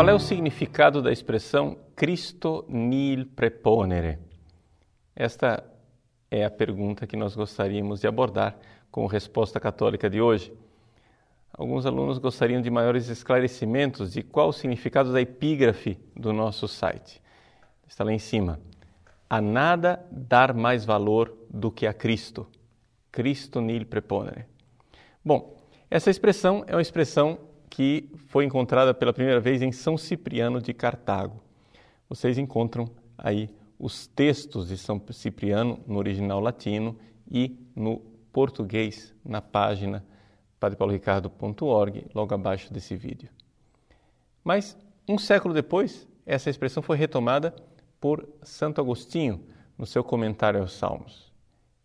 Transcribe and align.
Qual 0.00 0.08
é 0.08 0.14
o 0.14 0.18
significado 0.18 1.02
da 1.02 1.12
expressão 1.12 1.76
Cristo 1.94 2.64
nil 2.70 3.26
preponere? 3.36 4.16
Esta 5.14 5.62
é 6.30 6.42
a 6.42 6.50
pergunta 6.50 7.06
que 7.06 7.18
nós 7.18 7.36
gostaríamos 7.36 8.00
de 8.00 8.06
abordar 8.06 8.56
com 8.90 9.04
a 9.04 9.10
resposta 9.10 9.60
católica 9.60 10.08
de 10.08 10.18
hoje. 10.18 10.54
Alguns 11.52 11.84
alunos 11.84 12.16
gostariam 12.16 12.62
de 12.62 12.70
maiores 12.70 13.08
esclarecimentos 13.08 14.10
de 14.14 14.22
qual 14.22 14.48
o 14.48 14.52
significado 14.54 15.12
da 15.12 15.20
epígrafe 15.20 15.98
do 16.16 16.32
nosso 16.32 16.66
site. 16.66 17.20
Está 17.86 18.02
lá 18.02 18.10
em 18.10 18.18
cima. 18.18 18.58
A 19.28 19.38
nada 19.38 20.02
dar 20.10 20.54
mais 20.54 20.82
valor 20.82 21.36
do 21.50 21.70
que 21.70 21.86
a 21.86 21.92
Cristo. 21.92 22.48
Cristo 23.12 23.60
nil 23.60 23.84
preponere. 23.84 24.46
Bom, 25.22 25.58
essa 25.90 26.08
expressão 26.08 26.64
é 26.66 26.74
uma 26.74 26.80
expressão 26.80 27.49
que 27.70 28.10
foi 28.26 28.44
encontrada 28.44 28.92
pela 28.92 29.12
primeira 29.12 29.40
vez 29.40 29.62
em 29.62 29.70
São 29.70 29.96
Cipriano 29.96 30.60
de 30.60 30.74
Cartago. 30.74 31.40
Vocês 32.08 32.36
encontram 32.36 32.90
aí 33.16 33.48
os 33.78 34.08
textos 34.08 34.68
de 34.68 34.76
São 34.76 35.00
Cipriano 35.12 35.78
no 35.86 35.96
original 35.96 36.40
latino 36.40 36.98
e 37.30 37.56
no 37.74 38.00
português 38.32 39.14
na 39.24 39.40
página 39.40 40.04
padrepauloricardo.org, 40.58 42.06
logo 42.12 42.34
abaixo 42.34 42.72
desse 42.72 42.94
vídeo. 42.96 43.30
Mas 44.44 44.76
um 45.08 45.16
século 45.16 45.54
depois, 45.54 46.06
essa 46.26 46.50
expressão 46.50 46.82
foi 46.82 46.96
retomada 46.96 47.54
por 48.00 48.28
Santo 48.42 48.80
Agostinho 48.80 49.46
no 49.78 49.86
seu 49.86 50.04
comentário 50.04 50.60
aos 50.60 50.72
Salmos. 50.72 51.32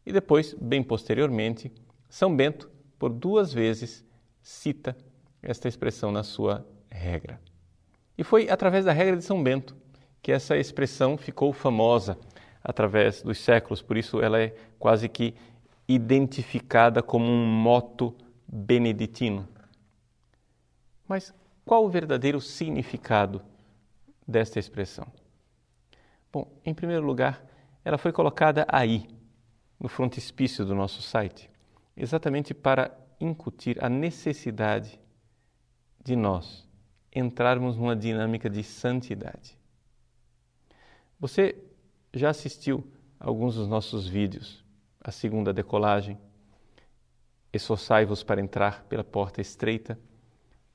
E 0.05 0.11
depois, 0.11 0.53
bem 0.59 0.83
posteriormente, 0.83 1.71
São 2.09 2.35
Bento 2.35 2.69
por 2.99 3.11
duas 3.11 3.53
vezes 3.53 4.03
cita 4.41 4.95
esta 5.45 5.67
expressão 5.67 6.11
na 6.11 6.23
sua 6.23 6.65
regra. 6.89 7.39
E 8.17 8.23
foi 8.23 8.49
através 8.49 8.85
da 8.85 8.91
regra 8.91 9.15
de 9.15 9.23
São 9.23 9.41
Bento 9.41 9.75
que 10.21 10.31
essa 10.31 10.57
expressão 10.57 11.17
ficou 11.17 11.53
famosa 11.53 12.17
através 12.63 13.21
dos 13.21 13.37
séculos, 13.37 13.81
por 13.81 13.95
isso 13.95 14.19
ela 14.21 14.39
é 14.39 14.55
quase 14.79 15.07
que 15.07 15.35
identificada 15.87 17.03
como 17.03 17.25
um 17.25 17.45
moto 17.45 18.15
beneditino. 18.47 19.47
Mas 21.07 21.33
qual 21.63 21.85
o 21.85 21.89
verdadeiro 21.89 22.41
significado 22.41 23.41
desta 24.27 24.57
expressão? 24.57 25.05
Bom, 26.33 26.51
em 26.65 26.73
primeiro 26.73 27.05
lugar, 27.05 27.45
ela 27.83 27.99
foi 27.99 28.11
colocada 28.11 28.65
aí, 28.67 29.07
no 29.79 29.87
frontispício 29.87 30.65
do 30.65 30.73
nosso 30.73 31.01
site 31.01 31.49
exatamente 31.95 32.53
para 32.53 32.91
incutir 33.19 33.83
a 33.83 33.87
necessidade 33.87 34.99
de 36.05 36.15
nós 36.15 36.63
entrarmos 37.11 37.75
numa 37.75 37.95
dinâmica 37.95 38.47
de 38.49 38.63
santidade. 38.63 39.57
Você 41.19 41.57
já 42.13 42.29
assistiu 42.29 42.85
alguns 43.19 43.55
dos 43.55 43.67
nossos 43.67 44.07
vídeos, 44.07 44.63
a 45.01 45.11
segunda 45.11 45.51
decolagem, 45.51 46.17
esforçai-vos 47.51 48.21
para 48.21 48.39
entrar 48.39 48.83
pela 48.83 49.03
porta 49.03 49.41
estreita, 49.41 49.97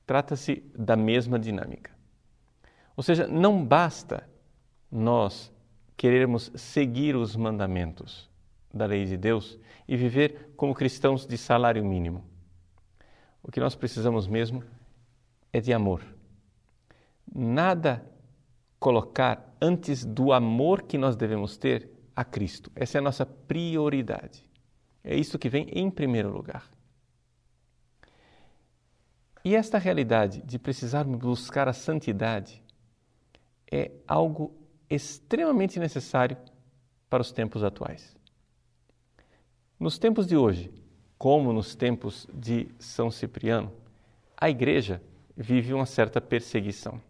trata-se 0.05 0.63
da 0.77 0.97
mesma 0.97 1.39
dinâmica. 1.39 1.91
Ou 2.97 3.03
seja, 3.03 3.25
não 3.25 3.63
basta 3.63 4.27
nós 4.91 5.51
querermos 5.95 6.51
seguir 6.55 7.15
os 7.15 7.35
mandamentos 7.37 8.29
da 8.73 8.85
lei 8.85 9.05
de 9.05 9.15
Deus 9.15 9.57
e 9.87 9.95
viver 9.95 10.51
como 10.57 10.75
cristãos 10.75 11.25
de 11.25 11.37
salário 11.37 11.85
mínimo. 11.85 12.25
O 13.41 13.51
que 13.51 13.59
nós 13.59 13.75
precisamos 13.75 14.27
mesmo 14.27 14.63
é 15.51 15.59
de 15.59 15.73
amor. 15.73 16.03
Nada 17.33 18.05
colocar 18.79 19.55
antes 19.61 20.03
do 20.03 20.33
amor 20.33 20.81
que 20.83 20.97
nós 20.97 21.15
devemos 21.15 21.57
ter 21.57 21.89
a 22.15 22.23
Cristo. 22.23 22.71
Essa 22.75 22.97
é 22.97 22.99
a 22.99 23.03
nossa 23.03 23.25
prioridade. 23.25 24.45
É 25.03 25.15
isso 25.15 25.39
que 25.39 25.49
vem 25.49 25.67
em 25.71 25.89
primeiro 25.89 26.31
lugar. 26.31 26.69
E 29.43 29.55
esta 29.55 29.77
realidade 29.77 30.41
de 30.43 30.59
precisarmos 30.59 31.19
buscar 31.19 31.67
a 31.67 31.73
santidade 31.73 32.63
é 33.71 33.91
algo 34.07 34.53
extremamente 34.89 35.79
necessário 35.79 36.37
para 37.09 37.21
os 37.21 37.31
tempos 37.31 37.63
atuais. 37.63 38.15
Nos 39.79 39.97
tempos 39.97 40.27
de 40.27 40.37
hoje, 40.37 40.71
como 41.17 41.51
nos 41.51 41.73
tempos 41.75 42.27
de 42.33 42.67
São 42.77 43.09
Cipriano, 43.09 43.71
a 44.37 44.49
igreja 44.49 45.01
vive 45.35 45.73
uma 45.73 45.85
certa 45.85 46.19
perseguição. 46.19 47.01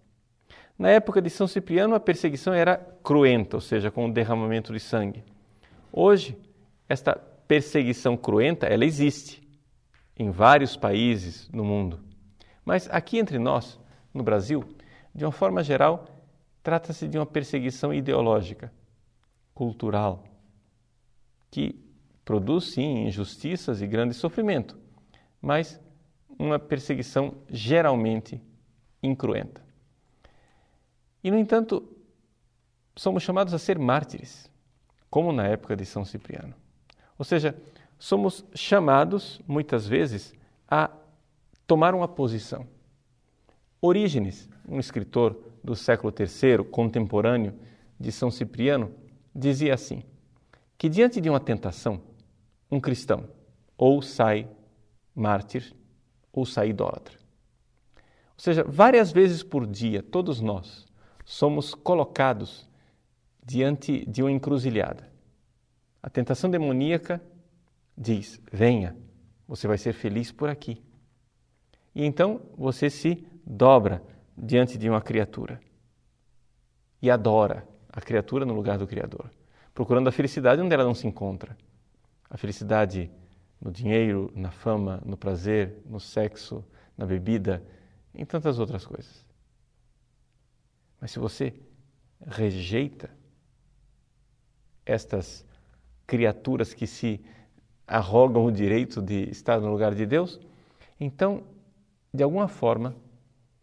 Na 0.78 0.90
época 0.90 1.22
de 1.22 1.30
São 1.30 1.48
Cipriano, 1.48 1.94
a 1.94 2.00
perseguição 2.00 2.54
era 2.54 2.78
cruenta, 3.04 3.58
ou 3.58 3.62
seja, 3.62 3.92
com 3.92 4.06
o 4.06 4.12
derramamento 4.12 4.74
de 4.74 4.80
sangue. 4.80 5.24
Hoje, 5.92 6.38
esta 6.90 7.16
perseguição 7.16 8.18
cruenta, 8.18 8.66
ela 8.66 8.86
existe 8.86 9.48
em 10.18 10.32
vários 10.32 10.76
países 10.76 11.50
no 11.50 11.64
mundo. 11.64 12.00
Mas 12.66 12.90
aqui 12.90 13.18
entre 13.18 13.38
nós, 13.38 13.80
no 14.14 14.24
Brasil, 14.24 14.64
de 15.14 15.26
uma 15.26 15.32
forma 15.32 15.64
geral, 15.64 16.06
trata-se 16.64 17.08
de 17.08 17.18
uma 17.18 17.26
perseguição 17.26 17.94
ideológica, 17.94 18.72
cultural, 19.54 20.24
que 21.50 21.76
produz 22.24 22.72
sim 22.72 23.08
injustiças 23.08 23.82
e 23.82 23.88
grande 23.88 24.14
sofrimento, 24.14 24.78
mas 25.42 25.80
uma 26.42 26.58
perseguição 26.58 27.36
geralmente 27.50 28.42
incruenta. 29.02 29.64
E, 31.24 31.30
no 31.30 31.38
entanto, 31.38 31.88
somos 32.96 33.22
chamados 33.22 33.54
a 33.54 33.60
ser 33.60 33.78
mártires, 33.78 34.50
como 35.10 35.32
na 35.32 35.46
época 35.48 35.76
de 35.76 35.86
São 35.86 36.04
Cipriano. 36.04 36.56
Ou 37.18 37.24
seja, 37.24 37.56
somos 38.00 38.44
chamados, 38.56 39.40
muitas 39.48 39.88
vezes, 39.88 40.34
a 40.68 40.90
tomar 41.68 41.94
uma 41.94 42.08
posição. 42.08 42.66
Orígenes, 43.80 44.50
um 44.68 44.80
escritor 44.80 45.40
do 45.64 45.76
século 45.76 46.12
III, 46.12 46.66
contemporâneo 46.66 47.54
de 48.00 48.12
São 48.12 48.32
Cipriano, 48.32 48.92
dizia 49.34 49.76
assim: 49.76 50.04
que 50.76 50.90
diante 50.90 51.22
de 51.22 51.30
uma 51.30 51.40
tentação, 51.40 52.02
um 52.72 52.80
cristão 52.80 53.30
ou 53.78 54.02
sai 54.02 54.48
mártir 55.14 55.76
ou 56.32 56.46
sai 56.46 56.70
idólatra. 56.70 57.18
Ou 57.96 58.44
seja, 58.44 58.64
várias 58.64 59.12
vezes 59.12 59.44
por 59.44 59.68
dia, 59.68 60.02
todos 60.02 60.42
nós 60.42 60.86
somos 61.26 61.74
colocados 61.74 62.68
diante 63.44 64.06
de 64.06 64.24
uma 64.24 64.32
encruzilhada. 64.32 65.12
A 66.02 66.10
tentação 66.10 66.50
demoníaca 66.50 67.22
diz: 67.98 68.42
venha, 68.52 68.98
você 69.48 69.68
vai 69.68 69.78
ser 69.78 69.94
feliz 69.94 70.32
por 70.32 70.50
aqui. 70.50 70.82
E 71.94 72.06
então 72.06 72.42
você 72.58 72.90
se 72.90 73.28
dobra 73.46 74.02
diante 74.38 74.78
de 74.78 74.90
uma 74.90 75.02
criatura 75.02 75.60
e 77.02 77.12
adora 77.12 77.68
a 77.90 78.00
criatura 78.00 78.46
no 78.46 78.54
lugar 78.54 78.78
do 78.78 78.88
Criador, 78.88 79.30
procurando 79.74 80.08
a 80.08 80.12
felicidade 80.12 80.62
onde 80.62 80.74
ela 80.74 80.84
não 80.84 80.96
se 80.96 81.06
encontra 81.06 81.58
a 82.32 82.38
felicidade 82.38 83.12
no 83.62 83.72
dinheiro, 83.72 84.32
na 84.36 84.50
fama, 84.50 85.02
no 85.06 85.16
prazer, 85.16 85.78
no 85.86 86.00
sexo, 86.00 86.66
na 86.98 87.06
bebida, 87.06 87.64
em 88.14 88.26
tantas 88.26 88.58
outras 88.58 88.86
coisas. 88.86 89.26
Mas 91.00 91.12
se 91.12 91.20
você 91.20 91.54
rejeita 92.26 93.10
estas 94.86 95.46
criaturas 96.08 96.74
que 96.74 96.88
se 96.88 97.24
arrogam 97.86 98.46
o 98.46 98.52
direito 98.52 99.02
de 99.02 99.30
estar 99.30 99.60
no 99.60 99.70
lugar 99.72 99.94
de 99.94 100.06
Deus, 100.06 100.40
então, 101.00 101.44
de 102.14 102.24
alguma 102.24 102.48
forma, 102.48 102.96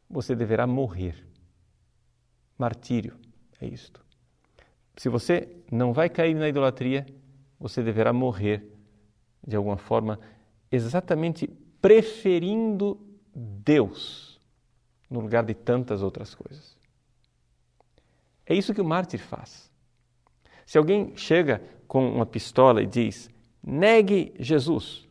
você 0.08 0.34
deverá 0.34 0.67
morrer. 0.67 1.26
Martírio 2.56 3.17
é 3.61 3.67
isto. 3.67 4.05
Se 4.96 5.08
você 5.08 5.62
não 5.70 5.93
vai 5.93 6.08
cair 6.08 6.34
na 6.34 6.49
idolatria, 6.49 7.06
você 7.58 7.82
deverá 7.82 8.12
morrer 8.12 8.77
de 9.48 9.56
alguma 9.56 9.78
forma, 9.78 10.20
exatamente 10.70 11.48
preferindo 11.80 13.00
Deus 13.34 14.38
no 15.08 15.20
lugar 15.20 15.42
de 15.42 15.54
tantas 15.54 16.02
outras 16.02 16.34
coisas. 16.34 16.76
É 18.44 18.54
isso 18.54 18.74
que 18.74 18.80
o 18.80 18.84
mártir 18.84 19.20
faz. 19.20 19.70
Se 20.66 20.76
alguém 20.76 21.16
chega 21.16 21.62
com 21.86 22.06
uma 22.06 22.26
pistola 22.26 22.82
e 22.82 22.86
diz: 22.86 23.30
negue 23.62 24.34
Jesus, 24.38 25.08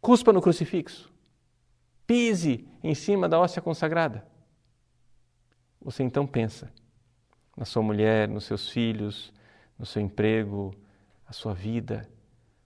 cuspa 0.00 0.32
no 0.32 0.42
crucifixo, 0.42 1.12
pise 2.04 2.66
em 2.82 2.96
cima 2.96 3.28
da 3.28 3.38
hóstia 3.38 3.62
consagrada, 3.62 4.26
você 5.80 6.02
então 6.02 6.26
pensa 6.26 6.68
na 7.56 7.64
sua 7.64 7.82
mulher, 7.82 8.28
nos 8.28 8.44
seus 8.44 8.68
filhos, 8.68 9.32
no 9.78 9.86
seu 9.86 10.02
emprego, 10.02 10.74
a 11.28 11.32
sua 11.32 11.54
vida, 11.54 12.08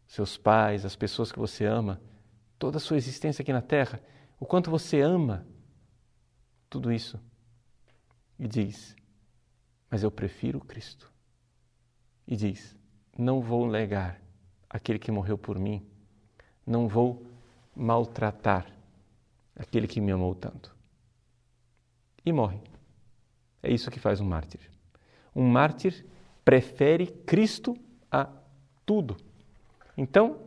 seus 0.06 0.36
pais, 0.36 0.84
as 0.84 0.96
pessoas 0.96 1.32
que 1.32 1.38
você 1.38 1.64
ama, 1.64 2.00
toda 2.58 2.78
a 2.78 2.80
sua 2.80 2.96
existência 2.96 3.42
aqui 3.42 3.52
na 3.52 3.62
Terra, 3.62 4.00
o 4.38 4.46
quanto 4.46 4.70
você 4.70 5.00
ama 5.00 5.46
tudo 6.68 6.92
isso. 6.92 7.20
e 8.38 8.46
diz: 8.46 8.94
Mas 9.90 10.02
eu 10.02 10.10
prefiro 10.10 10.60
Cristo. 10.60 11.10
E 12.26 12.36
diz: 12.36 12.76
Não 13.16 13.40
vou 13.40 13.70
negar 13.70 14.20
aquele 14.68 14.98
que 14.98 15.10
morreu 15.10 15.38
por 15.38 15.58
mim, 15.58 15.86
não 16.66 16.86
vou 16.86 17.26
maltratar 17.74 18.66
aquele 19.54 19.86
que 19.86 20.00
me 20.00 20.12
amou 20.12 20.34
tanto. 20.34 20.74
E 22.24 22.32
morre. 22.32 22.60
É 23.62 23.72
isso 23.72 23.90
que 23.90 24.00
faz 24.00 24.20
um 24.20 24.26
mártir. 24.26 24.60
Um 25.34 25.48
mártir 25.48 26.04
prefere 26.44 27.06
Cristo 27.06 27.76
a 28.10 28.28
tudo. 28.84 29.16
Então, 29.96 30.38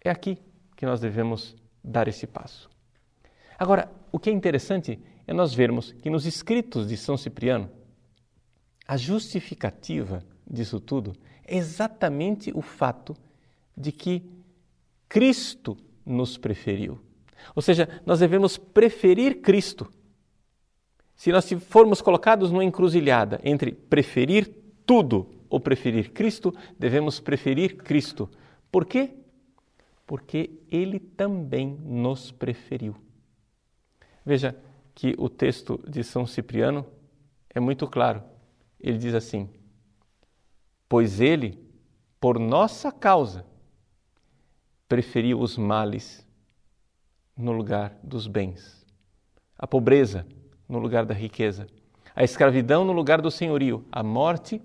é 0.00 0.10
aqui 0.10 0.38
que 0.76 0.84
nós 0.84 1.00
devemos 1.00 1.56
dar 1.82 2.08
esse 2.08 2.26
passo. 2.26 2.68
Agora, 3.58 3.90
o 4.12 4.18
que 4.18 4.28
é 4.28 4.32
interessante 4.32 5.00
é 5.26 5.32
nós 5.32 5.54
vermos 5.54 5.92
que 5.92 6.10
nos 6.10 6.26
escritos 6.26 6.86
de 6.86 6.96
São 6.96 7.16
Cipriano, 7.16 7.70
a 8.86 8.96
justificativa 8.96 10.22
disso 10.46 10.78
tudo 10.78 11.14
é 11.44 11.56
exatamente 11.56 12.52
o 12.54 12.60
fato 12.60 13.16
de 13.76 13.90
que 13.90 14.22
Cristo 15.08 15.76
nos 16.04 16.36
preferiu. 16.36 17.00
Ou 17.54 17.62
seja, 17.62 18.00
nós 18.04 18.20
devemos 18.20 18.56
preferir 18.56 19.40
Cristo. 19.40 19.90
Se 21.14 21.32
nós 21.32 21.50
formos 21.68 22.02
colocados 22.02 22.50
numa 22.50 22.64
encruzilhada 22.64 23.40
entre 23.42 23.72
preferir 23.72 24.52
tudo 24.84 25.35
ou 25.48 25.60
preferir 25.60 26.12
Cristo, 26.12 26.54
devemos 26.78 27.20
preferir 27.20 27.76
Cristo. 27.76 28.28
Por 28.70 28.84
quê? 28.84 29.14
Porque 30.06 30.50
Ele 30.70 30.98
também 31.00 31.78
nos 31.82 32.30
preferiu. 32.30 32.96
Veja 34.24 34.56
que 34.94 35.14
o 35.18 35.28
texto 35.28 35.82
de 35.88 36.02
São 36.02 36.26
Cipriano 36.26 36.86
é 37.50 37.60
muito 37.60 37.86
claro. 37.86 38.22
Ele 38.80 38.98
diz 38.98 39.14
assim: 39.14 39.48
Pois 40.88 41.20
Ele, 41.20 41.58
por 42.20 42.38
nossa 42.38 42.90
causa, 42.90 43.44
preferiu 44.88 45.40
os 45.40 45.56
males 45.56 46.26
no 47.36 47.52
lugar 47.52 47.98
dos 48.02 48.26
bens, 48.26 48.86
a 49.58 49.66
pobreza 49.66 50.26
no 50.68 50.78
lugar 50.78 51.04
da 51.04 51.14
riqueza, 51.14 51.66
a 52.14 52.24
escravidão 52.24 52.84
no 52.84 52.92
lugar 52.92 53.20
do 53.20 53.30
senhorio, 53.30 53.84
a 53.92 54.02
morte 54.02 54.62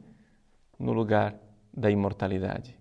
lugar 0.89 1.35
da 1.73 1.91
imortalidade. 1.91 2.77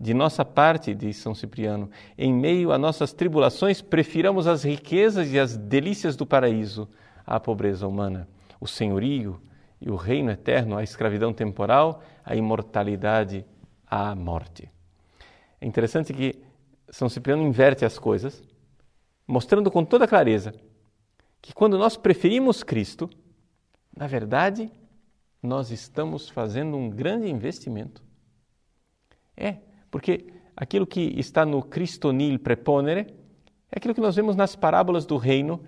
De 0.00 0.14
nossa 0.14 0.44
parte, 0.44 0.94
diz 0.94 1.16
São 1.16 1.34
Cipriano, 1.34 1.90
em 2.16 2.32
meio 2.32 2.70
a 2.70 2.78
nossas 2.78 3.12
tribulações, 3.12 3.82
prefiramos 3.82 4.46
as 4.46 4.62
riquezas 4.62 5.32
e 5.32 5.38
as 5.38 5.56
delícias 5.56 6.14
do 6.14 6.24
paraíso 6.24 6.88
à 7.26 7.40
pobreza 7.40 7.86
humana, 7.86 8.28
o 8.60 8.66
senhorio 8.66 9.40
e 9.80 9.90
o 9.90 9.96
reino 9.96 10.30
eterno, 10.30 10.76
a 10.76 10.84
escravidão 10.84 11.32
temporal, 11.32 12.02
a 12.24 12.36
imortalidade 12.36 13.44
à 13.86 14.14
morte. 14.14 14.70
É 15.60 15.66
interessante 15.66 16.12
que 16.12 16.40
São 16.90 17.08
Cipriano 17.08 17.42
inverte 17.42 17.84
as 17.84 17.98
coisas, 17.98 18.42
mostrando 19.26 19.70
com 19.70 19.84
toda 19.84 20.06
clareza 20.06 20.54
que 21.40 21.52
quando 21.52 21.78
nós 21.78 21.96
preferimos 21.96 22.62
Cristo, 22.62 23.08
na 23.96 24.06
verdade, 24.06 24.70
nós 25.42 25.70
estamos 25.70 26.28
fazendo 26.28 26.76
um 26.76 26.90
grande 26.90 27.28
investimento. 27.28 28.02
É, 29.36 29.58
porque 29.90 30.32
aquilo 30.56 30.86
que 30.86 31.00
está 31.18 31.46
no 31.46 31.62
Cristo 31.62 32.12
nil 32.12 32.38
preponere 32.38 33.14
é 33.70 33.76
aquilo 33.76 33.94
que 33.94 34.00
nós 34.00 34.16
vemos 34.16 34.34
nas 34.34 34.56
parábolas 34.56 35.06
do 35.06 35.16
reino 35.16 35.62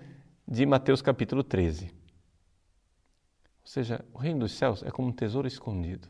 de 0.47 0.65
Mateus 0.65 1.01
capítulo 1.01 1.43
13. 1.43 1.85
Ou 1.85 3.67
seja, 3.67 4.03
o 4.13 4.17
reino 4.17 4.39
dos 4.39 4.51
céus 4.53 4.83
é 4.83 4.91
como 4.91 5.07
um 5.07 5.13
tesouro 5.13 5.47
escondido. 5.47 6.07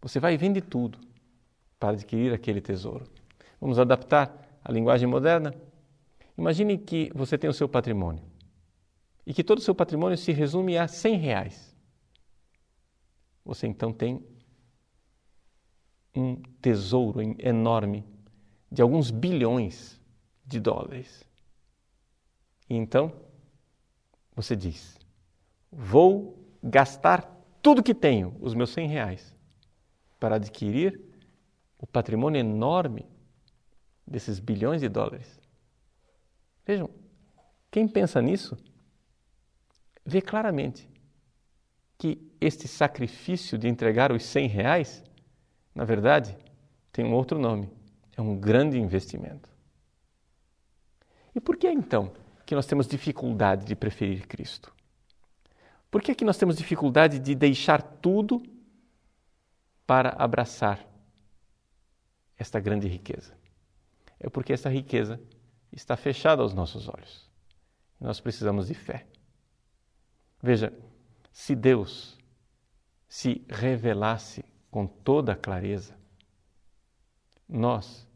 Você 0.00 0.20
vai 0.20 0.34
e 0.34 0.36
vende 0.36 0.60
tudo 0.60 1.00
para 1.80 1.90
adquirir 1.90 2.32
aquele 2.32 2.60
tesouro. 2.60 3.06
Vamos 3.60 3.78
adaptar 3.78 4.60
a 4.62 4.70
linguagem 4.70 5.08
moderna? 5.08 5.54
Imagine 6.38 6.78
que 6.78 7.10
você 7.14 7.36
tem 7.36 7.48
o 7.48 7.54
seu 7.54 7.68
patrimônio 7.68 8.22
e 9.26 9.34
que 9.34 9.42
todo 9.42 9.58
o 9.58 9.62
seu 9.62 9.74
patrimônio 9.74 10.16
se 10.16 10.30
resume 10.32 10.78
a 10.78 10.86
100 10.86 11.16
reais. 11.16 11.75
Você 13.46 13.68
então 13.68 13.92
tem 13.92 14.26
um 16.12 16.34
tesouro 16.60 17.20
enorme 17.38 18.04
de 18.70 18.82
alguns 18.82 19.12
bilhões 19.12 20.00
de 20.44 20.58
dólares. 20.58 21.24
E 22.68 22.74
então 22.74 23.12
você 24.34 24.56
diz: 24.56 24.98
vou 25.70 26.44
gastar 26.60 27.22
tudo 27.62 27.84
que 27.84 27.94
tenho, 27.94 28.36
os 28.40 28.52
meus 28.52 28.70
100 28.70 28.88
reais, 28.88 29.36
para 30.18 30.34
adquirir 30.36 31.00
o 31.78 31.86
patrimônio 31.86 32.40
enorme 32.40 33.06
desses 34.04 34.40
bilhões 34.40 34.80
de 34.80 34.88
dólares. 34.88 35.40
Vejam, 36.64 36.90
quem 37.70 37.86
pensa 37.86 38.20
nisso 38.20 38.56
vê 40.04 40.20
claramente 40.20 40.88
que 41.96 42.25
este 42.40 42.68
sacrifício 42.68 43.56
de 43.58 43.68
entregar 43.68 44.12
os 44.12 44.24
100 44.24 44.48
reais 44.48 45.06
na 45.76 45.84
verdade, 45.84 46.34
tem 46.90 47.04
um 47.04 47.12
outro 47.12 47.38
nome. 47.38 47.70
É 48.16 48.22
um 48.22 48.34
grande 48.40 48.78
investimento. 48.78 49.50
E 51.34 51.40
por 51.40 51.58
que 51.58 51.68
então 51.68 52.10
que 52.46 52.54
nós 52.54 52.64
temos 52.64 52.88
dificuldade 52.88 53.66
de 53.66 53.76
preferir 53.76 54.26
Cristo? 54.26 54.72
Por 55.90 56.00
que 56.00 56.12
é 56.12 56.14
que 56.14 56.24
nós 56.24 56.38
temos 56.38 56.56
dificuldade 56.56 57.18
de 57.18 57.34
deixar 57.34 57.82
tudo 57.82 58.42
para 59.86 60.08
abraçar 60.16 60.82
esta 62.38 62.58
grande 62.58 62.88
riqueza? 62.88 63.36
É 64.18 64.30
porque 64.30 64.54
essa 64.54 64.70
riqueza 64.70 65.20
está 65.70 65.94
fechada 65.94 66.40
aos 66.40 66.54
nossos 66.54 66.88
olhos. 66.88 67.30
Nós 68.00 68.18
precisamos 68.18 68.68
de 68.68 68.74
fé. 68.74 69.06
Veja, 70.42 70.72
se 71.30 71.54
Deus 71.54 72.16
se 73.08 73.44
revelasse 73.48 74.44
com 74.70 74.86
toda 74.86 75.34
clareza, 75.34 75.96
nós 77.48 78.06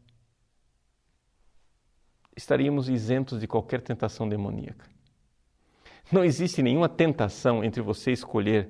estaríamos 2.37 2.89
isentos 2.89 3.41
de 3.41 3.47
qualquer 3.47 3.81
tentação 3.81 4.29
demoníaca. 4.29 4.89
Não 6.11 6.25
existe 6.25 6.63
nenhuma 6.63 6.89
tentação 6.89 7.63
entre 7.63 7.81
você 7.81 8.11
escolher 8.11 8.69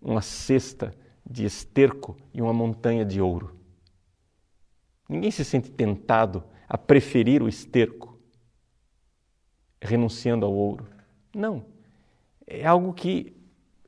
uma 0.00 0.20
cesta 0.20 0.92
de 1.24 1.44
esterco 1.44 2.16
e 2.34 2.42
uma 2.42 2.52
montanha 2.52 3.04
de 3.04 3.20
ouro. 3.20 3.56
Ninguém 5.08 5.30
se 5.30 5.44
sente 5.44 5.70
tentado 5.70 6.42
a 6.68 6.78
preferir 6.78 7.42
o 7.42 7.48
esterco, 7.48 8.18
renunciando 9.80 10.46
ao 10.46 10.52
ouro. 10.52 10.88
Não. 11.34 11.64
É 12.46 12.66
algo 12.66 12.92
que 12.92 13.39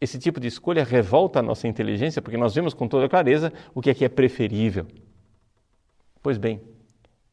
esse 0.02 0.18
tipo 0.18 0.40
de 0.40 0.49
escolha 0.49 0.82
revolta 0.82 1.38
a 1.38 1.42
nossa 1.42 1.68
inteligência, 1.68 2.21
porque 2.21 2.37
nós 2.37 2.52
vemos 2.52 2.75
com 2.75 2.88
toda 2.88 3.09
clareza 3.09 3.52
o 3.73 3.80
que 3.80 3.88
é 3.88 3.94
que 3.94 4.04
é 4.04 4.09
preferível. 4.09 4.85
Pois 6.21 6.38
bem, 6.38 6.61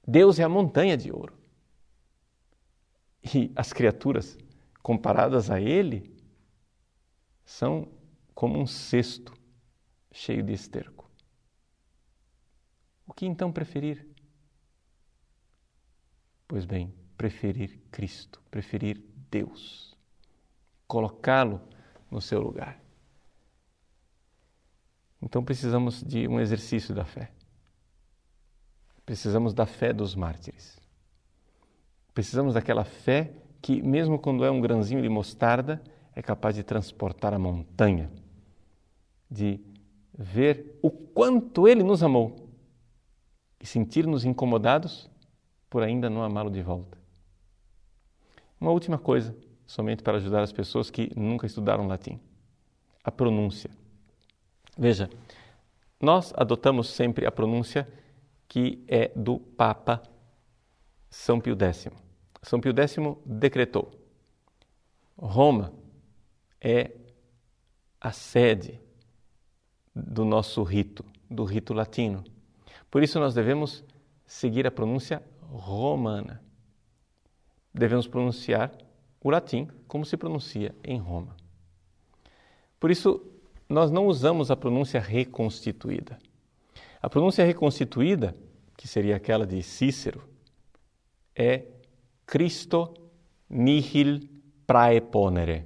Deus 0.07 0.37
é 0.37 0.43
a 0.43 0.49
montanha 0.49 0.95
de 0.95 1.11
ouro. 1.11 1.33
E 3.33 3.51
as 3.55 3.73
criaturas, 3.73 4.37
comparadas 4.83 5.49
a 5.49 5.59
Ele, 5.59 6.15
são 7.43 7.87
como 8.35 8.59
um 8.59 8.67
cesto 8.67 9.33
cheio 10.11 10.43
de 10.43 10.53
esterco. 10.53 11.09
O 13.07 13.13
que 13.15 13.25
então 13.25 13.51
preferir? 13.51 14.07
Pois 16.47 16.65
bem, 16.65 16.93
preferir 17.17 17.79
Cristo, 17.89 18.39
preferir 18.51 19.03
Deus, 19.31 19.97
colocá-lo 20.87 21.67
no 22.09 22.21
seu 22.21 22.41
lugar. 22.41 22.81
Então 25.21 25.43
precisamos 25.43 26.01
de 26.03 26.27
um 26.27 26.39
exercício 26.39 26.95
da 26.95 27.05
fé. 27.05 27.31
Precisamos 29.05 29.53
da 29.53 29.65
fé 29.65 29.91
dos 29.91 30.15
mártires. 30.15 30.79
Precisamos 32.13 32.53
daquela 32.53 32.83
fé 32.83 33.33
que, 33.61 33.81
mesmo 33.81 34.17
quando 34.17 34.45
é 34.45 34.51
um 34.51 34.61
grãozinho 34.61 35.01
de 35.01 35.09
mostarda, 35.09 35.81
é 36.15 36.21
capaz 36.21 36.55
de 36.55 36.63
transportar 36.63 37.33
a 37.33 37.39
montanha, 37.39 38.09
de 39.29 39.59
ver 40.17 40.77
o 40.81 40.89
quanto 40.89 41.67
Ele 41.67 41.83
nos 41.83 42.03
amou 42.03 42.49
e 43.59 43.65
sentir-nos 43.65 44.25
incomodados 44.25 45.09
por 45.69 45.83
ainda 45.83 46.09
não 46.09 46.23
amá-lo 46.23 46.49
de 46.49 46.61
volta. 46.61 46.97
Uma 48.59 48.71
última 48.71 48.97
coisa 48.97 49.35
somente 49.69 50.01
para 50.01 50.17
ajudar 50.17 50.41
as 50.41 50.51
pessoas 50.51 50.89
que 50.89 51.11
nunca 51.15 51.45
estudaram 51.45 51.85
latim. 51.85 52.19
A 53.03 53.11
pronúncia. 53.11 53.69
Veja, 54.75 55.07
nós 56.01 56.33
adotamos 56.35 56.89
sempre 56.89 57.27
a 57.27 57.31
pronúncia 57.31 57.87
que 58.47 58.83
é 58.87 59.11
do 59.15 59.37
Papa 59.37 60.01
São 61.07 61.39
Pio 61.39 61.55
X. 61.55 61.87
São 62.41 62.59
Pio 62.59 62.73
X 62.75 62.97
decretou: 63.23 63.91
Roma 65.15 65.71
é 66.59 66.89
a 68.01 68.11
sede 68.11 68.81
do 69.95 70.25
nosso 70.25 70.63
rito, 70.63 71.05
do 71.29 71.43
rito 71.43 71.75
latino. 71.75 72.23
Por 72.89 73.03
isso 73.03 73.19
nós 73.19 73.35
devemos 73.35 73.83
seguir 74.25 74.65
a 74.65 74.71
pronúncia 74.71 75.21
romana. 75.51 76.43
Devemos 77.71 78.07
pronunciar 78.07 78.71
o 79.21 79.29
latim 79.29 79.67
como 79.87 80.05
se 80.05 80.17
pronuncia 80.17 80.75
em 80.83 80.97
Roma. 80.97 81.35
Por 82.79 82.89
isso, 82.89 83.21
nós 83.67 83.91
não 83.91 84.07
usamos 84.07 84.49
a 84.49 84.55
pronúncia 84.55 84.99
reconstituída. 84.99 86.17
A 87.01 87.09
pronúncia 87.09 87.45
reconstituída, 87.45 88.35
que 88.77 88.87
seria 88.87 89.15
aquela 89.15 89.45
de 89.45 89.61
Cícero, 89.61 90.23
é 91.35 91.65
Christo 92.25 92.93
nihil 93.49 94.27
praeponere. 94.65 95.65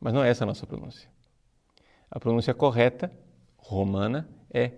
Mas 0.00 0.12
não 0.12 0.22
é 0.22 0.28
essa 0.28 0.44
a 0.44 0.46
nossa 0.46 0.66
pronúncia. 0.66 1.08
A 2.10 2.20
pronúncia 2.20 2.54
correta, 2.54 3.10
romana, 3.56 4.28
é 4.50 4.72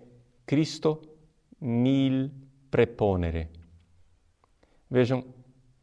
Christo 0.47 1.03
nil 1.61 2.31
preponere. 2.71 3.49
Vejam 4.91 5.25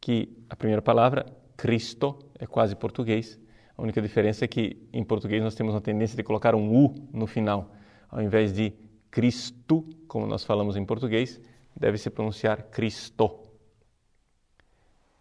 que 0.00 0.35
a 0.48 0.56
primeira 0.56 0.82
palavra, 0.82 1.26
Cristo, 1.56 2.18
é 2.38 2.46
quase 2.46 2.76
português. 2.76 3.38
A 3.76 3.82
única 3.82 4.00
diferença 4.00 4.44
é 4.44 4.48
que 4.48 4.88
em 4.92 5.04
português 5.04 5.42
nós 5.42 5.54
temos 5.54 5.74
uma 5.74 5.80
tendência 5.80 6.16
de 6.16 6.22
colocar 6.22 6.54
um 6.54 6.74
U 6.74 7.08
no 7.12 7.26
final. 7.26 7.74
Ao 8.08 8.22
invés 8.22 8.52
de 8.52 8.72
Cristo, 9.10 9.84
como 10.06 10.26
nós 10.26 10.44
falamos 10.44 10.76
em 10.76 10.84
português, 10.84 11.40
deve 11.74 11.98
se 11.98 12.08
pronunciar 12.08 12.62
Cristo. 12.70 13.40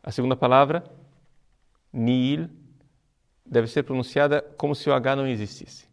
A 0.03 0.12
segunda 0.12 0.36
palavra, 0.36 0.84
Nil, 1.91 2.50
deve 3.46 3.67
ser 3.67 3.84
pronunciada 3.84 4.41
como 4.58 4.75
se 4.75 4.89
o 4.89 4.94
H 4.94 5.15
não 5.15 5.27
existisse. 5.27 5.88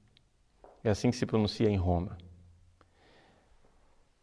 É 0.84 0.90
assim 0.90 1.10
que 1.10 1.16
se 1.16 1.26
pronuncia 1.26 1.68
em 1.68 1.76
Roma. 1.76 2.18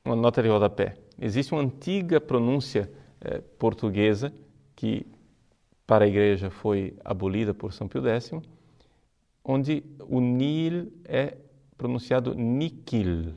Uma 0.06 0.16
nota 0.16 0.42
de 0.42 0.50
rodapé. 0.50 0.98
Existe 1.20 1.54
uma 1.54 1.62
antiga 1.62 2.22
pronúncia 2.22 2.92
eh, 3.22 3.40
portuguesa 3.58 4.34
que 4.80 5.06
para 5.86 6.06
a 6.06 6.08
igreja 6.08 6.50
foi 6.50 6.98
abolida 7.04 7.54
por 7.54 7.74
São 7.74 7.86
Pio 7.86 8.08
X, 8.08 8.32
onde 9.44 9.84
o 10.08 10.22
nil 10.22 10.90
é 11.04 11.36
pronunciado 11.78 12.34
niquil, 12.34 13.34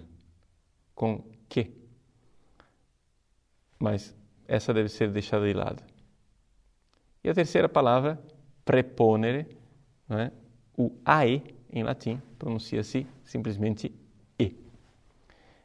com 0.95 1.25
que. 1.49 1.73
Mas 3.77 4.15
essa 4.47 4.73
deve 4.73 4.89
ser 4.89 5.11
deixada 5.11 5.45
de 5.45 5.53
lado. 5.53 5.83
E 7.25 7.29
a 7.29 7.35
terceira 7.35 7.69
palavra, 7.69 8.23
preponere, 8.65 9.49
é? 10.11 10.31
o 10.79 10.93
ae 11.05 11.43
em 11.73 11.83
latim 11.83 12.23
pronuncia-se 12.39 13.05
simplesmente 13.25 13.93
e. 14.39 14.55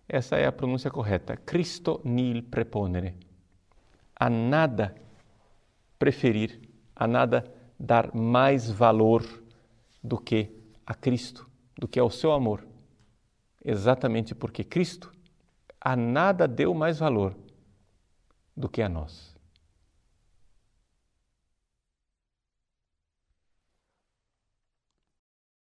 Essa 0.10 0.38
é 0.38 0.48
a 0.48 0.52
pronúncia 0.52 0.90
correta. 0.90 1.38
Cristo 1.38 2.02
nil 2.04 2.42
preponere. 2.42 3.14
A 4.16 4.28
nada 4.28 4.96
preferir, 5.98 6.60
a 6.96 7.08
nada 7.08 7.44
dar 7.80 8.14
mais 8.14 8.70
valor 8.70 9.24
do 10.04 10.18
que 10.18 10.50
a 10.86 10.94
Cristo, 10.94 11.50
do 11.78 11.88
que 11.88 12.00
ao 12.00 12.10
seu 12.10 12.32
amor. 12.32 12.66
Exatamente 13.64 14.34
porque 14.34 14.64
Cristo 14.64 15.12
a 15.80 15.96
nada 15.96 16.48
deu 16.48 16.74
mais 16.74 17.00
valor 17.00 17.36
do 18.56 18.68
que 18.68 18.82
a 18.82 18.90
nós. 18.90 19.37